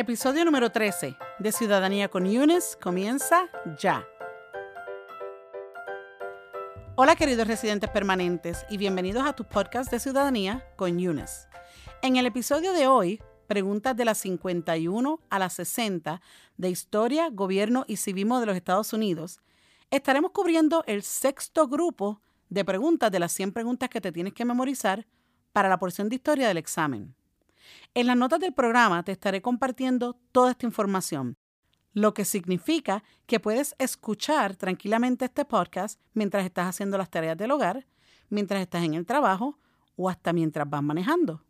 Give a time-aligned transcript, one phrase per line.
[0.00, 4.08] Episodio número 13 de Ciudadanía con Yunes comienza ya.
[6.96, 11.48] Hola queridos residentes permanentes y bienvenidos a tu podcast de Ciudadanía con Yunes.
[12.00, 16.22] En el episodio de hoy, preguntas de las 51 a las 60
[16.56, 19.42] de Historia, Gobierno y Civismo de los Estados Unidos,
[19.90, 24.46] estaremos cubriendo el sexto grupo de preguntas de las 100 preguntas que te tienes que
[24.46, 25.06] memorizar
[25.52, 27.14] para la porción de historia del examen.
[27.94, 31.36] En las notas del programa te estaré compartiendo toda esta información,
[31.92, 37.50] lo que significa que puedes escuchar tranquilamente este podcast mientras estás haciendo las tareas del
[37.50, 37.86] hogar,
[38.28, 39.58] mientras estás en el trabajo
[39.96, 41.44] o hasta mientras vas manejando.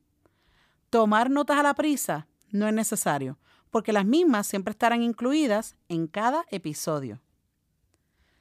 [0.88, 3.38] Tomar notas a la prisa no es necesario,
[3.70, 7.20] porque las mismas siempre estarán incluidas en cada episodio.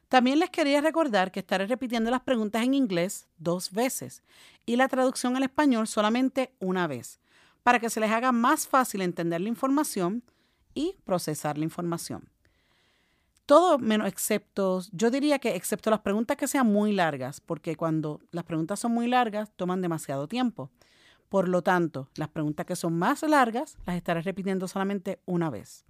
[0.07, 4.23] También les quería recordar que estaré repitiendo las preguntas en inglés dos veces
[4.65, 7.19] y la traducción al español solamente una vez,
[7.69, 10.23] para que se les haga más fácil entender la información
[10.73, 12.27] y procesar la información.
[13.45, 18.21] Todo menos excepto, yo diría que excepto las preguntas que sean muy largas, porque cuando
[18.31, 20.71] las preguntas son muy largas toman demasiado tiempo.
[21.29, 25.85] Por lo tanto, las preguntas que son más largas las estaré repitiendo solamente una vez.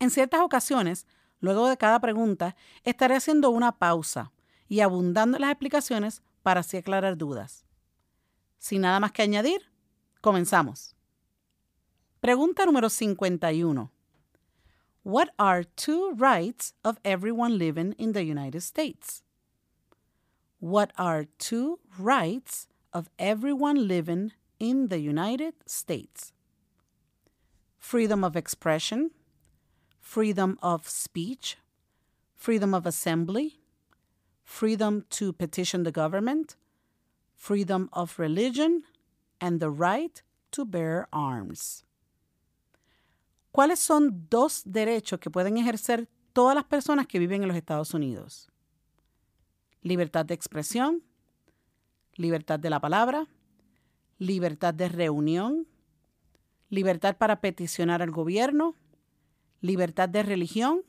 [0.00, 1.06] En ciertas ocasiones,
[1.38, 4.32] luego de cada pregunta, estaré haciendo una pausa
[4.66, 7.64] y abundando en las explicaciones para así aclarar dudas.
[8.58, 9.69] Sin nada más que añadir,
[10.20, 10.94] comenzamos.
[12.20, 13.90] Pregunta número 51.
[15.02, 19.22] What are two rights of everyone living in the United States?
[20.58, 26.32] What are two rights of everyone living in the United States.
[27.78, 29.10] Freedom of expression,
[29.98, 31.56] freedom of speech,
[32.36, 33.60] freedom of assembly,
[34.44, 36.56] freedom to petition the government,
[37.34, 38.82] freedom of religion,
[39.40, 41.84] and the right to bear arms.
[43.50, 47.94] ¿Cuáles son dos derechos que pueden ejercer todas las personas que viven en los Estados
[47.94, 48.48] Unidos?
[49.82, 51.02] Libertad de expresión
[52.20, 53.26] libertad de la palabra,
[54.18, 55.66] libertad de reunión,
[56.68, 58.76] libertad para peticionar al gobierno,
[59.60, 60.82] libertad de religión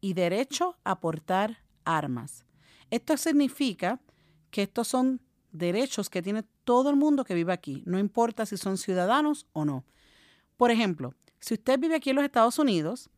[0.00, 2.44] y derecho a portar armas.
[2.90, 4.00] Esto significa
[4.50, 5.20] que estos son
[5.52, 9.64] derechos que tiene todo el mundo que vive aquí, no importa si son ciudadanos o
[9.64, 9.84] no.
[10.56, 13.10] Por ejemplo, si usted vive aquí en los Estados Unidos,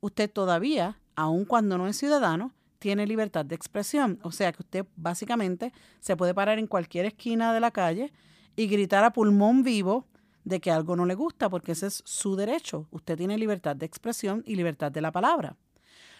[0.00, 4.18] usted todavía, aun cuando no es ciudadano, tiene libertad de expresión.
[4.22, 8.12] O sea que usted básicamente se puede parar en cualquier esquina de la calle
[8.56, 10.06] y gritar a pulmón vivo
[10.44, 12.86] de que algo no le gusta, porque ese es su derecho.
[12.90, 15.56] Usted tiene libertad de expresión y libertad de la palabra.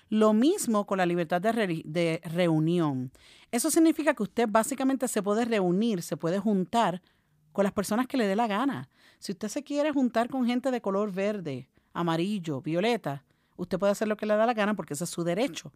[0.08, 3.10] Lo mismo con la libertad de, reunión.
[3.50, 7.02] Eso significa que usted básicamente se puede reunir, se puede juntar
[7.52, 8.88] con las personas que le dé la gana.
[9.18, 13.24] Si usted se quiere juntar con gente de color verde, amarillo, violeta,
[13.56, 15.72] usted puede hacer lo que le da la gana porque ese es su derecho.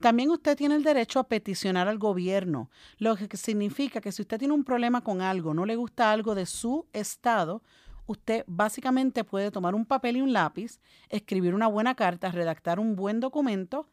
[0.00, 4.38] También usted tiene el derecho a peticionar al gobierno, lo que significa que si usted
[4.38, 7.62] tiene un problema con algo, no le gusta algo de su estado,
[8.06, 12.96] usted básicamente puede tomar un papel y un lápiz, escribir una buena carta, redactar un
[12.96, 13.88] buen documento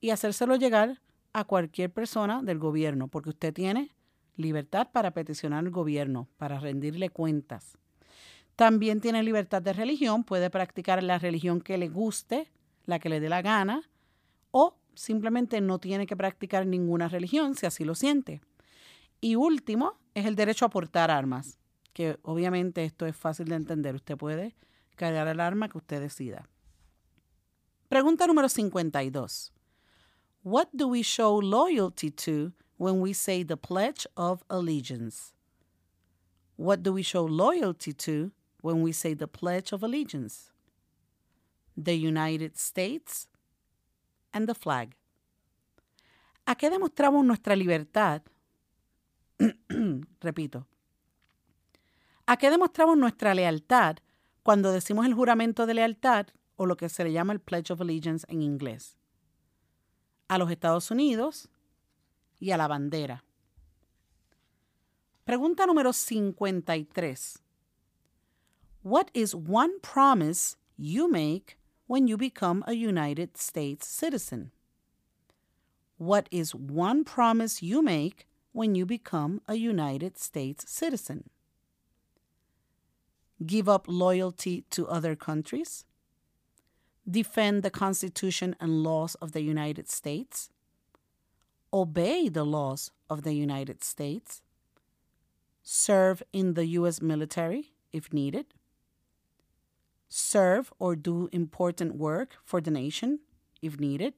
[0.00, 1.00] y hacérselo llegar
[1.32, 3.94] a cualquier persona del gobierno, porque usted tiene
[4.36, 7.78] libertad para peticionar al gobierno, para rendirle cuentas.
[8.56, 12.50] También tiene libertad de religión, puede practicar la religión que le guste,
[12.84, 13.88] la que le dé la gana,
[14.50, 18.42] o simplemente no tiene que practicar ninguna religión si así lo siente.
[19.20, 21.58] Y último es el derecho a portar armas,
[21.92, 23.94] que obviamente esto es fácil de entender.
[23.94, 24.54] Usted puede
[24.96, 26.48] cargar el arma que usted decida.
[27.88, 29.52] Pregunta número 52.
[30.42, 35.34] What do we show loyalty to when we say the Pledge of Allegiance?
[36.56, 38.32] What do we show loyalty to
[38.62, 40.50] when we say the Pledge of Allegiance?
[41.76, 43.28] The United States,
[44.32, 44.96] and the flag.
[46.44, 48.22] ¿A qué demostramos nuestra libertad?
[50.20, 50.66] Repito.
[52.32, 53.96] ¿A qué demostramos nuestra lealtad
[54.42, 57.82] cuando decimos el juramento de lealtad o lo que se le llama el Pledge of
[57.82, 58.96] Allegiance en inglés?
[60.28, 61.50] A los Estados Unidos
[62.40, 63.22] y a la bandera.
[65.24, 67.38] Pregunta número 53.
[68.82, 74.52] What is one promise you make when you become a United States citizen?
[75.98, 81.24] What is one promise you make when you become a United States citizen?
[83.44, 85.84] Give up loyalty to other countries?
[87.10, 90.50] Defend the Constitution and laws of the United States?
[91.72, 94.42] Obey the laws of the United States?
[95.62, 97.00] Serve in the U.S.
[97.00, 98.46] military if needed?
[100.12, 103.20] serve or do important work for the nation
[103.62, 104.12] if needed,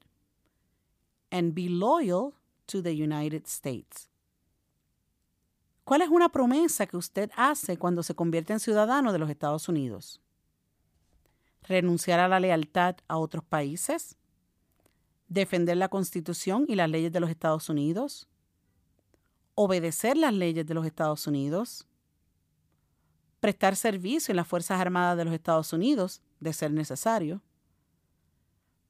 [1.30, 2.34] and be loyal
[2.66, 4.08] to the United States.
[5.84, 9.68] ¿Cuál es una promesa que usted hace cuando se convierte en ciudadano de los Estados
[9.68, 10.20] Unidos?
[11.62, 14.16] ¿Renunciar a la lealtad a otros países?
[15.28, 18.28] ¿Defender la Constitución y las leyes de los Estados Unidos?
[19.54, 21.86] ¿Obedecer las leyes de los Estados Unidos?
[23.44, 27.42] prestar servicio en las Fuerzas Armadas de los Estados Unidos, de ser necesario,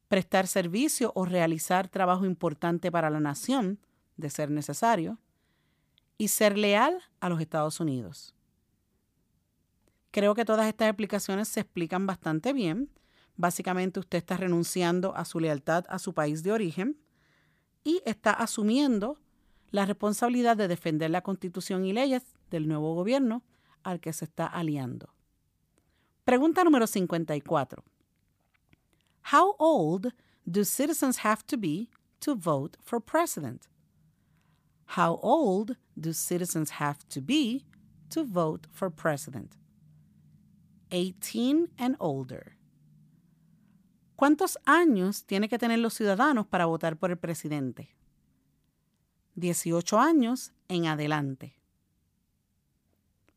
[0.06, 3.80] prestar servicio o realizar trabajo importante para la nación,
[4.16, 5.18] de ser necesario,
[6.18, 8.34] y ser leal a los Estados Unidos.
[10.10, 12.90] Creo que todas estas explicaciones se explican bastante bien.
[13.36, 17.00] Básicamente usted está renunciando a su lealtad a su país de origen
[17.82, 19.18] y está asumiendo
[19.70, 23.42] la responsabilidad de defender la constitución y leyes del nuevo gobierno
[23.82, 25.12] al que se está aliando.
[26.24, 27.82] Pregunta número 54.
[29.32, 30.14] How old
[30.46, 31.90] do citizens have to be
[32.20, 33.68] to vote for president?
[34.86, 37.64] How old do citizens have to be
[38.10, 39.56] to vote for president?
[40.90, 42.56] 18 and older.
[44.16, 47.96] ¿Cuántos años tiene que tener los ciudadanos para votar por el presidente?
[49.34, 51.56] 18 años en adelante.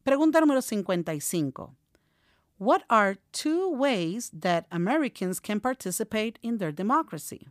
[0.03, 1.75] Pregunta número 55.
[2.59, 7.47] What are two ways that Americans can participate in their democracy?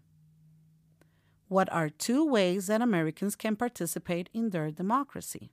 [1.48, 5.52] What are two ways that Americans can participate in their democracy?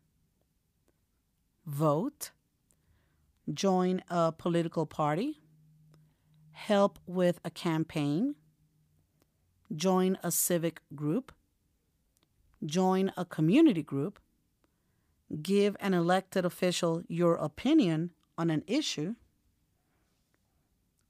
[1.68, 2.32] Vote,
[3.54, 5.42] join a political party,
[6.52, 8.36] help with a campaign,
[9.76, 11.32] join a civic group,
[12.66, 14.20] join a community group,
[15.42, 19.14] give an elected official your opinion on an issue,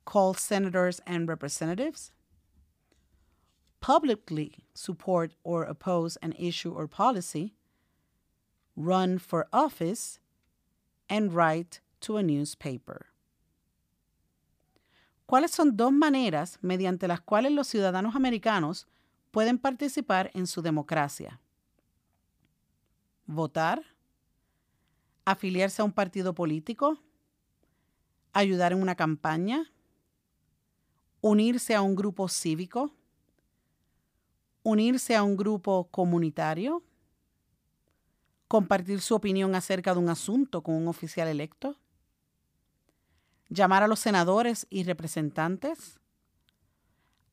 [0.03, 2.11] call senators and representatives,
[3.83, 7.53] publicly support or oppose an issue or policy,
[8.77, 10.21] run for office,
[11.09, 13.07] and write to a newspaper.
[15.27, 18.87] ¿Cuáles son dos maneras mediante las cuales los ciudadanos americanos
[19.31, 21.41] pueden participar en su democracia?
[23.25, 23.83] Votar,
[25.25, 26.99] afiliarse a un partido político,
[28.31, 29.73] ayudar en una campaña,
[31.19, 32.93] unirse a un grupo cívico,
[34.63, 36.83] unirse a un grupo comunitario,
[38.47, 41.77] compartir su opinión acerca de un asunto con un oficial electo,
[43.49, 45.99] llamar a los senadores y representantes,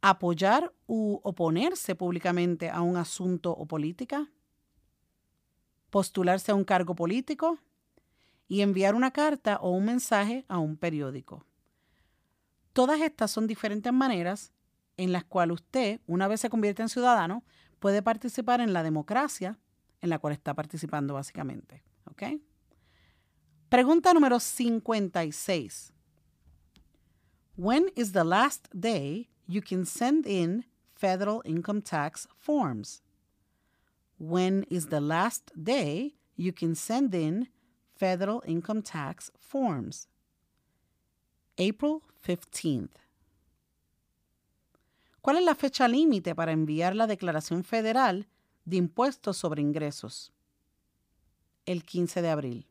[0.02, 4.30] apoyar u oponerse públicamente a un asunto o política,
[5.90, 7.58] postularse a un cargo político,
[8.50, 11.44] y enviar una carta o un mensaje a un periódico.
[12.72, 14.52] Todas estas son diferentes maneras
[15.00, 17.42] en las cuales usted, una vez se convierte en ciudadano,
[17.78, 19.58] puede participar en la democracia
[20.02, 21.82] en la cual está participando básicamente.
[22.04, 22.22] ¿Ok?
[23.70, 25.92] Pregunta número 56.
[27.56, 33.02] When is the last day you can send in federal income tax forms?
[34.18, 37.48] When is the last day you can send in
[37.94, 40.08] federal income tax forms.
[41.58, 42.96] April 15th.
[45.20, 48.28] ¿Cuál es la fecha límite para enviar la declaración federal
[48.64, 50.32] de impuestos sobre ingresos?
[51.66, 52.66] El 15 de abril.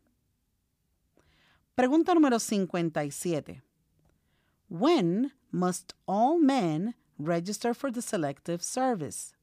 [1.75, 3.61] Pregunta número 57.
[4.67, 9.33] When must all men register for the Selective Service?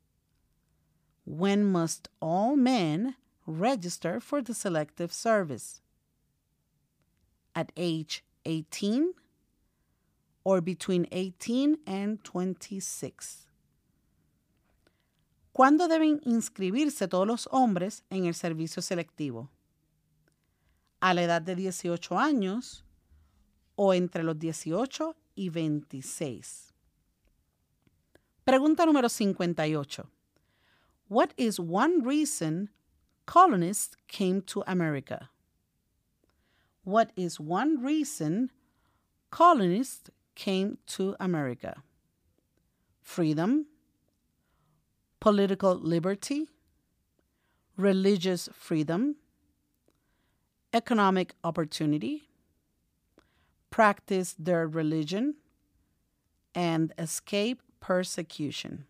[1.25, 5.81] When must all men register for the Selective Service
[7.55, 9.15] at age 18
[10.47, 13.49] or between 18 and 26.
[15.53, 19.51] ¿Cuándo deben inscribirse todos los hombres en el servicio selectivo?
[21.01, 22.85] ¿A la edad de 18 años
[23.75, 26.73] o entre los 18 y 26?
[28.45, 30.09] Pregunta número 58.
[31.09, 32.71] What is one reason
[33.27, 35.31] colonists came to America.
[36.85, 38.53] What is one reason
[39.31, 41.83] colonists came to America?
[43.03, 43.67] Freedom,
[45.19, 46.49] political liberty,
[47.77, 49.17] religious freedom,
[50.73, 52.29] economic opportunity,
[53.71, 55.35] practice their religion,
[56.55, 58.87] and escape persecution.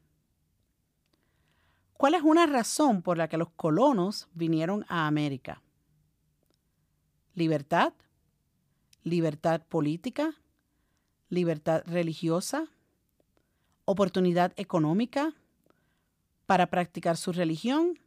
[1.99, 5.63] ¿Cuál es una razón por la que los colonos vinieron a América?
[7.35, 7.93] Libertad,
[9.03, 10.35] libertad política,
[11.29, 12.67] libertad religiosa,
[13.85, 15.33] oportunidad económica
[16.47, 17.99] para practicar su religión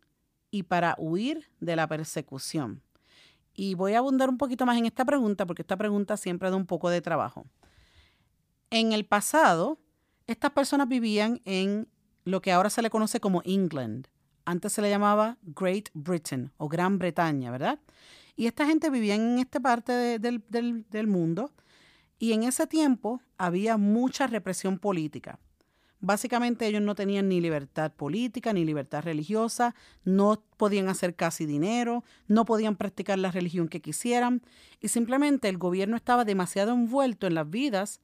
[0.52, 2.82] y para huir de la persecución.
[3.54, 6.56] Y voy a abundar un poquito más en esta pregunta porque esta pregunta siempre da
[6.56, 7.46] un poco de trabajo.
[8.70, 9.80] En el pasado,
[10.28, 11.88] estas personas vivían en
[12.24, 14.08] lo que ahora se le conoce como England.
[14.46, 17.80] Antes se le llamaba Great Britain o Gran Bretaña, ¿verdad?
[18.36, 21.52] Y esta gente vivía en esta parte del, del mundo
[22.20, 25.40] y en ese tiempo había mucha represión política.
[26.02, 32.04] Básicamente ellos no tenían ni libertad política ni libertad religiosa, no podían hacer casi dinero,
[32.28, 34.42] no podían practicar la religión que quisieran
[34.80, 38.02] y simplemente el gobierno estaba demasiado envuelto en las vidas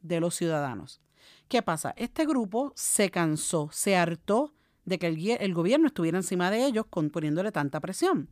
[0.00, 1.02] de los ciudadanos.
[1.48, 1.92] ¿Qué pasa?
[1.96, 4.54] Este grupo se cansó, se hartó
[4.84, 8.28] de que el, gobierno estuviera encima de ellos poniéndole tanta presión.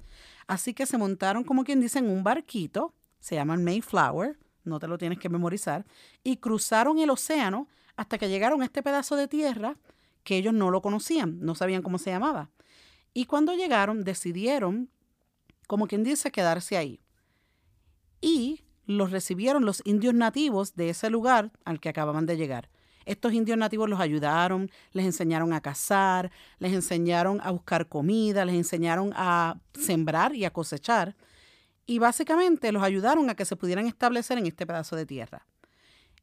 [0.47, 4.89] Así que se montaron, como quien dice, en un barquito, se llaman Mayflower, no te
[4.89, 5.85] lo tienes que memorizar,
[6.23, 9.77] y cruzaron el océano hasta que llegaron a este pedazo de tierra
[10.25, 12.51] que ellos no lo conocían, no sabían cómo se llamaba.
[13.15, 14.89] Y cuando llegaron decidieron,
[15.67, 17.01] como quien dice, quedarse ahí.
[18.21, 22.69] Y los recibieron los indios nativos de ese lugar al que acababan de llegar.
[23.05, 28.55] Estos indios nativos los ayudaron, les enseñaron a cazar, les enseñaron a buscar comida, les
[28.55, 31.17] enseñaron a sembrar y a cosechar.
[31.87, 35.47] Y básicamente los ayudaron a que se pudieran establecer en este pedazo de tierra.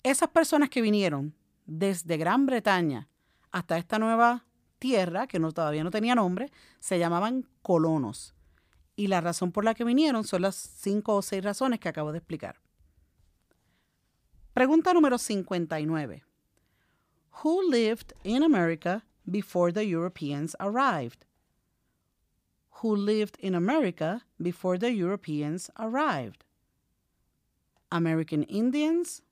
[0.03, 1.35] Esas personas que vinieron
[1.65, 3.09] desde Gran Bretaña
[3.51, 4.45] hasta esta nueva
[4.79, 8.33] tierra, que todavía no tenía nombre, se llamaban colonos.
[8.95, 12.11] Y la razón por la que vinieron son las cinco o seis razones que acabo
[12.11, 12.57] de explicar.
[14.53, 16.23] Pregunta número 59.
[17.43, 21.25] Who lived in America before the Europeans arrived?
[22.81, 26.43] Who lived in America before the Europeans arrived?
[27.91, 29.23] American Indians,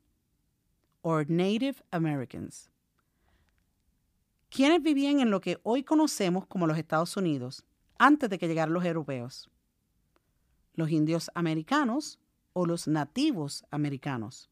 [1.02, 2.70] or Native Americans.
[4.50, 7.64] ¿Quiénes vivían en lo que hoy conocemos como los Estados Unidos
[8.00, 9.50] antes de que llegaran los europeos?
[10.74, 12.20] ¿Los indios americanos
[12.54, 14.50] o los nativos americanos?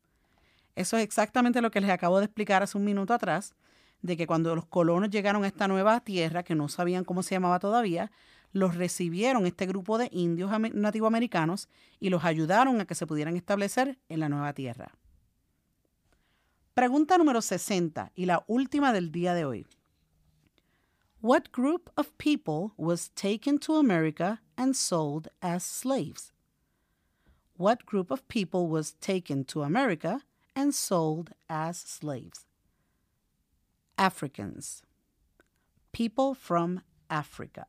[0.75, 3.55] Eso es exactamente lo que les acabo de explicar hace un minuto atrás,
[4.01, 7.35] de que cuando los colonos llegaron a esta nueva tierra, que no sabían cómo se
[7.35, 8.11] llamaba todavía,
[8.55, 11.67] los recibieron este grupo de indios nativoamericanos
[11.99, 14.93] y los ayudaron a que se pudieran establecer en la nueva tierra.
[16.73, 19.67] Pregunta número 60 y la última del día de hoy.
[21.19, 26.31] What group of people was taken to America and sold as slaves?
[27.57, 30.21] What group of people was taken to America
[30.55, 32.45] and sold as slaves?
[33.97, 34.81] Africans.
[35.91, 37.65] People from Africa.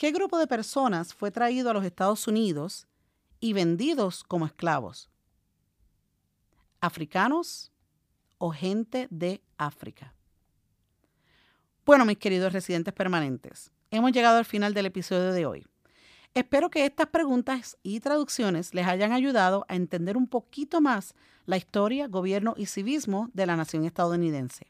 [0.00, 2.86] ¿Qué grupo de personas fue traído a los Estados Unidos
[3.38, 5.10] y vendidos como esclavos?
[6.80, 7.70] africanos
[8.38, 10.14] o gente de África.
[11.84, 15.66] Bueno, mis queridos residentes permanentes, hemos llegado al final del episodio de hoy.
[16.32, 21.14] Espero que estas preguntas y traducciones les hayan ayudado a entender un poquito más
[21.44, 24.69] la historia, gobierno y civismo de la nación estadounidense.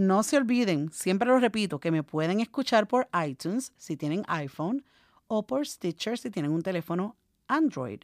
[0.00, 4.82] No se olviden, siempre lo repito, que me pueden escuchar por iTunes si tienen iPhone
[5.26, 8.00] o por Stitcher si tienen un teléfono Android.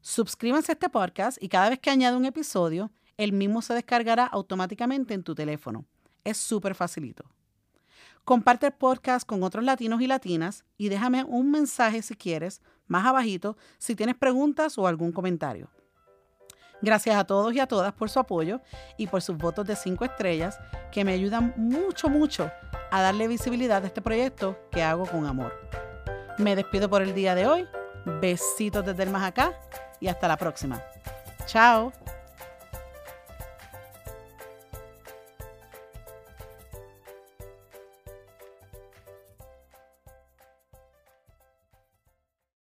[0.00, 4.26] Suscríbanse a este podcast y cada vez que añade un episodio, el mismo se descargará
[4.26, 5.84] automáticamente en tu teléfono.
[6.24, 7.30] Es súper facilito.
[8.24, 13.06] Comparte el podcast con otros latinos y latinas y déjame un mensaje si quieres, más
[13.06, 15.70] abajito, si tienes preguntas o algún comentario.
[16.82, 18.60] Gracias a todos y a todas por su apoyo
[18.96, 20.58] y por sus votos de 5 estrellas
[20.92, 22.50] que me ayudan mucho, mucho
[22.90, 25.52] a darle visibilidad a este proyecto que hago con amor.
[26.38, 27.66] Me despido por el día de hoy.
[28.20, 29.58] Besitos desde el más acá
[29.98, 30.82] y hasta la próxima.
[31.46, 31.92] Chao.